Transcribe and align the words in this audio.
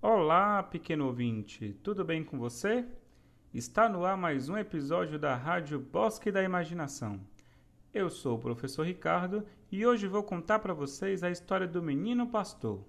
Olá, 0.00 0.62
pequeno 0.62 1.06
ouvinte, 1.06 1.76
tudo 1.82 2.04
bem 2.04 2.22
com 2.22 2.38
você? 2.38 2.86
Está 3.52 3.88
no 3.88 4.04
ar 4.04 4.16
mais 4.16 4.48
um 4.48 4.56
episódio 4.56 5.18
da 5.18 5.34
Rádio 5.34 5.80
Bosque 5.80 6.30
da 6.30 6.40
Imaginação. 6.40 7.18
Eu 7.92 8.08
sou 8.08 8.36
o 8.36 8.40
professor 8.40 8.86
Ricardo 8.86 9.44
e 9.70 9.84
hoje 9.84 10.06
vou 10.06 10.22
contar 10.22 10.60
para 10.60 10.72
vocês 10.72 11.24
a 11.24 11.30
história 11.30 11.66
do 11.66 11.82
menino 11.82 12.28
pastor. 12.28 12.84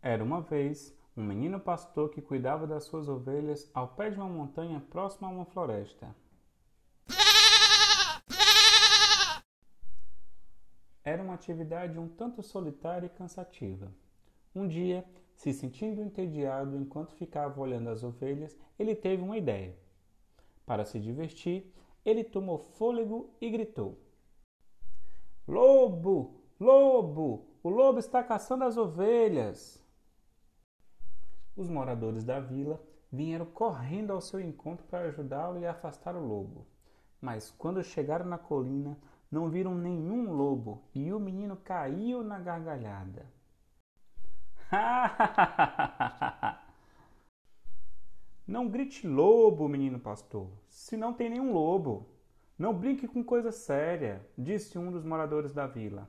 Era 0.00 0.24
uma 0.24 0.40
vez 0.40 0.96
um 1.14 1.22
menino 1.22 1.60
pastor 1.60 2.08
que 2.08 2.22
cuidava 2.22 2.66
das 2.66 2.84
suas 2.84 3.10
ovelhas 3.10 3.70
ao 3.74 3.88
pé 3.88 4.08
de 4.08 4.16
uma 4.16 4.26
montanha 4.26 4.82
próxima 4.88 5.28
a 5.28 5.30
uma 5.30 5.44
floresta. 5.44 6.16
Era 11.12 11.22
uma 11.22 11.34
atividade 11.34 11.98
um 11.98 12.08
tanto 12.08 12.42
solitária 12.42 13.04
e 13.04 13.10
cansativa. 13.10 13.92
Um 14.54 14.66
dia, 14.66 15.04
se 15.34 15.52
sentindo 15.52 16.00
entediado 16.00 16.74
enquanto 16.74 17.12
ficava 17.16 17.60
olhando 17.60 17.90
as 17.90 18.02
ovelhas, 18.02 18.56
ele 18.78 18.94
teve 18.94 19.22
uma 19.22 19.36
ideia. 19.36 19.76
Para 20.64 20.86
se 20.86 20.98
divertir, 20.98 21.70
ele 22.02 22.24
tomou 22.24 22.56
fôlego 22.56 23.28
e 23.42 23.50
gritou: 23.50 23.98
Lobo! 25.46 26.40
Lobo! 26.58 27.46
O 27.62 27.68
lobo 27.68 27.98
está 27.98 28.24
caçando 28.24 28.64
as 28.64 28.78
ovelhas! 28.78 29.84
Os 31.54 31.68
moradores 31.68 32.24
da 32.24 32.40
vila 32.40 32.82
vieram 33.12 33.44
correndo 33.44 34.14
ao 34.14 34.20
seu 34.22 34.40
encontro 34.40 34.86
para 34.86 35.08
ajudá-lo 35.08 35.58
e 35.58 35.66
afastar 35.66 36.16
o 36.16 36.26
lobo. 36.26 36.66
Mas 37.20 37.50
quando 37.50 37.84
chegaram 37.84 38.24
na 38.24 38.38
colina, 38.38 38.96
não 39.32 39.48
viram 39.48 39.74
nenhum 39.74 40.30
lobo 40.30 40.84
e 40.94 41.10
o 41.10 41.18
menino 41.18 41.56
caiu 41.56 42.22
na 42.22 42.38
gargalhada. 42.38 43.26
não 48.46 48.68
grite 48.68 49.08
lobo, 49.08 49.66
menino 49.66 49.98
pastor, 49.98 50.50
se 50.68 50.98
não 50.98 51.14
tem 51.14 51.30
nenhum 51.30 51.50
lobo. 51.50 52.10
Não 52.58 52.74
brinque 52.74 53.08
com 53.08 53.24
coisa 53.24 53.50
séria, 53.50 54.24
disse 54.36 54.78
um 54.78 54.92
dos 54.92 55.02
moradores 55.02 55.52
da 55.52 55.66
vila. 55.66 56.08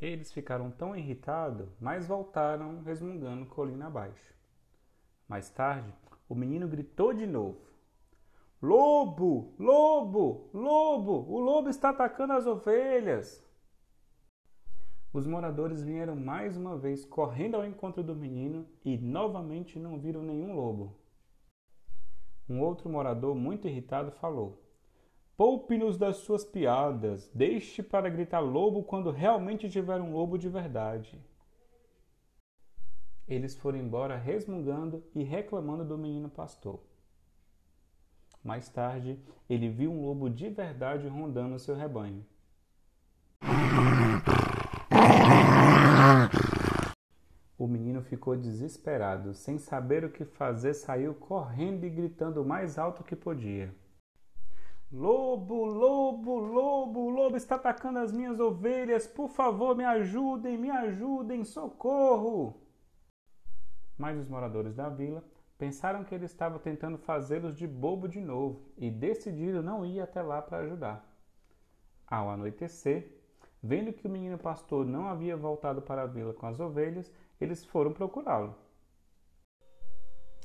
Eles 0.00 0.32
ficaram 0.32 0.70
tão 0.72 0.94
irritados, 0.96 1.68
mas 1.80 2.06
voltaram 2.06 2.82
resmungando 2.82 3.46
colina 3.46 3.86
abaixo. 3.86 4.34
Mais 5.28 5.48
tarde, 5.48 5.94
o 6.28 6.34
menino 6.34 6.68
gritou 6.68 7.14
de 7.14 7.26
novo: 7.26 7.60
Lobo! 8.62 9.54
Lobo! 9.58 10.48
Lobo! 10.52 11.26
O 11.28 11.38
lobo 11.38 11.68
está 11.68 11.90
atacando 11.90 12.32
as 12.32 12.46
ovelhas! 12.46 13.44
Os 15.12 15.26
moradores 15.26 15.82
vieram 15.82 16.16
mais 16.16 16.56
uma 16.56 16.76
vez 16.76 17.04
correndo 17.04 17.56
ao 17.56 17.66
encontro 17.66 18.02
do 18.02 18.14
menino 18.14 18.66
e 18.84 18.98
novamente 18.98 19.78
não 19.78 19.98
viram 19.98 20.22
nenhum 20.22 20.54
lobo. 20.54 20.96
Um 22.48 22.60
outro 22.60 22.88
morador, 22.88 23.34
muito 23.34 23.66
irritado, 23.66 24.10
falou: 24.12 24.62
Poupe-nos 25.36 25.98
das 25.98 26.18
suas 26.18 26.44
piadas. 26.44 27.30
Deixe 27.34 27.82
para 27.82 28.08
gritar 28.08 28.40
lobo 28.40 28.84
quando 28.84 29.10
realmente 29.10 29.68
tiver 29.68 30.00
um 30.00 30.12
lobo 30.12 30.38
de 30.38 30.48
verdade. 30.48 31.22
Eles 33.28 33.56
foram 33.56 33.78
embora 33.78 34.16
resmungando 34.16 35.04
e 35.14 35.22
reclamando 35.22 35.84
do 35.84 35.98
menino 35.98 36.30
pastor. 36.30 36.80
Mais 38.46 38.68
tarde, 38.68 39.18
ele 39.50 39.68
viu 39.68 39.90
um 39.90 40.06
lobo 40.06 40.30
de 40.30 40.48
verdade 40.48 41.08
rondando 41.08 41.58
seu 41.58 41.74
rebanho. 41.74 42.24
O 47.58 47.66
menino 47.66 48.00
ficou 48.02 48.36
desesperado, 48.36 49.34
sem 49.34 49.58
saber 49.58 50.04
o 50.04 50.12
que 50.12 50.24
fazer, 50.24 50.74
saiu 50.74 51.12
correndo 51.12 51.82
e 51.86 51.90
gritando 51.90 52.40
o 52.40 52.46
mais 52.46 52.78
alto 52.78 53.02
que 53.02 53.16
podia. 53.16 53.74
Lobo, 54.92 55.64
lobo, 55.64 56.38
lobo, 56.38 57.00
o 57.00 57.10
lobo 57.10 57.36
está 57.36 57.56
atacando 57.56 57.98
as 57.98 58.12
minhas 58.12 58.38
ovelhas. 58.38 59.08
Por 59.08 59.28
favor, 59.28 59.76
me 59.76 59.84
ajudem, 59.84 60.56
me 60.56 60.70
ajudem, 60.70 61.42
socorro! 61.42 62.54
Mas 63.98 64.16
os 64.16 64.28
moradores 64.28 64.76
da 64.76 64.88
vila 64.88 65.24
pensaram 65.58 66.04
que 66.04 66.14
ele 66.14 66.26
estava 66.26 66.58
tentando 66.58 66.98
fazê-los 66.98 67.56
de 67.56 67.66
bobo 67.66 68.08
de 68.08 68.20
novo 68.20 68.62
e 68.76 68.90
decidiram 68.90 69.62
não 69.62 69.84
ir 69.84 70.00
até 70.00 70.22
lá 70.22 70.40
para 70.42 70.58
ajudar. 70.58 71.04
Ao 72.06 72.30
anoitecer, 72.30 73.10
vendo 73.62 73.92
que 73.92 74.06
o 74.06 74.10
menino 74.10 74.38
pastor 74.38 74.86
não 74.86 75.06
havia 75.06 75.36
voltado 75.36 75.82
para 75.82 76.02
a 76.02 76.06
vila 76.06 76.32
com 76.32 76.46
as 76.46 76.60
ovelhas, 76.60 77.10
eles 77.40 77.64
foram 77.64 77.92
procurá-lo. 77.92 78.54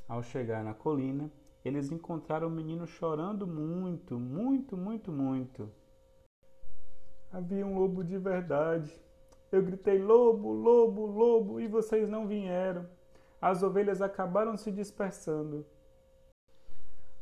Ao 0.08 0.24
chegar 0.24 0.64
na 0.64 0.74
colina, 0.74 1.32
eles 1.64 1.92
encontraram 1.92 2.48
o 2.48 2.52
menino 2.52 2.88
chorando 2.88 3.46
muito, 3.46 4.18
muito, 4.20 4.76
muito, 4.76 5.12
muito. 5.12 5.72
Havia 7.32 7.66
um 7.66 7.78
lobo 7.78 8.04
de 8.04 8.18
verdade. 8.18 8.94
Eu 9.52 9.62
gritei: 9.62 10.00
lobo, 10.00 10.52
lobo, 10.52 11.06
lobo, 11.06 11.60
e 11.62 11.68
vocês 11.68 12.10
não 12.10 12.28
vieram. 12.28 12.86
As 13.42 13.64
ovelhas 13.64 14.04
acabaram 14.04 14.56
se 14.56 14.72
dispersando. 14.72 15.66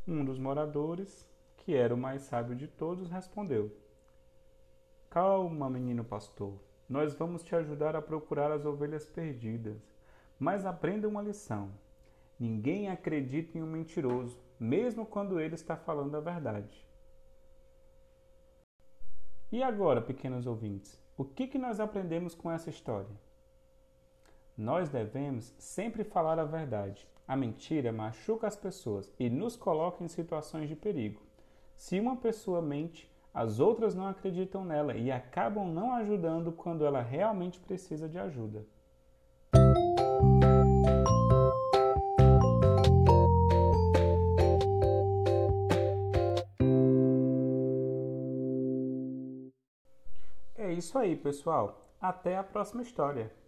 Um 0.06 0.22
dos 0.22 0.38
moradores, 0.38 1.26
que 1.56 1.74
era 1.74 1.94
o 1.94 1.98
mais 1.98 2.20
sábio 2.22 2.54
de 2.54 2.68
todos, 2.68 3.08
respondeu: 3.08 3.74
Calma, 5.08 5.70
menino 5.70 6.04
pastor. 6.04 6.60
Nós 6.86 7.14
vamos 7.14 7.42
te 7.42 7.56
ajudar 7.56 7.96
a 7.96 8.02
procurar 8.02 8.52
as 8.52 8.66
ovelhas 8.66 9.06
perdidas. 9.06 9.80
Mas 10.38 10.66
aprenda 10.66 11.08
uma 11.08 11.22
lição. 11.22 11.70
Ninguém 12.38 12.90
acredita 12.90 13.56
em 13.56 13.62
um 13.62 13.66
mentiroso, 13.66 14.38
mesmo 14.58 15.06
quando 15.06 15.40
ele 15.40 15.54
está 15.54 15.74
falando 15.74 16.16
a 16.16 16.20
verdade. 16.20 16.86
E 19.50 19.62
agora, 19.62 20.02
pequenos 20.02 20.46
ouvintes, 20.46 21.02
o 21.16 21.24
que, 21.24 21.46
que 21.46 21.58
nós 21.58 21.80
aprendemos 21.80 22.34
com 22.34 22.50
essa 22.50 22.68
história? 22.68 23.29
Nós 24.60 24.90
devemos 24.90 25.54
sempre 25.56 26.04
falar 26.04 26.38
a 26.38 26.44
verdade. 26.44 27.08
A 27.26 27.34
mentira 27.34 27.90
machuca 27.90 28.46
as 28.46 28.54
pessoas 28.54 29.10
e 29.18 29.30
nos 29.30 29.56
coloca 29.56 30.04
em 30.04 30.08
situações 30.08 30.68
de 30.68 30.76
perigo. 30.76 31.22
Se 31.74 31.98
uma 31.98 32.14
pessoa 32.14 32.60
mente, 32.60 33.10
as 33.32 33.58
outras 33.58 33.94
não 33.94 34.06
acreditam 34.06 34.62
nela 34.62 34.94
e 34.94 35.10
acabam 35.10 35.66
não 35.66 35.94
ajudando 35.94 36.52
quando 36.52 36.84
ela 36.84 37.00
realmente 37.00 37.58
precisa 37.58 38.06
de 38.06 38.18
ajuda. 38.18 38.66
É 50.54 50.70
isso 50.70 50.98
aí, 50.98 51.16
pessoal. 51.16 51.94
Até 51.98 52.36
a 52.36 52.44
próxima 52.44 52.82
história. 52.82 53.40